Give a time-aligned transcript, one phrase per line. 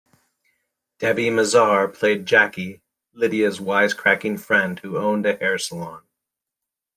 [0.97, 2.81] Debi Mazar played Jackie,
[3.13, 6.01] Lydia's wise-cracking friend who owned a hair salon.